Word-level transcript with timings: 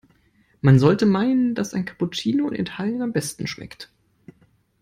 Man 0.61 0.79
sollte 0.79 1.05
meinen, 1.05 1.53
dass 1.53 1.75
ein 1.75 1.85
Cappuccino 1.85 2.47
in 2.49 2.55
Italien 2.61 3.03
am 3.03 3.13
besten 3.13 3.45
schmeckt. 3.45 3.91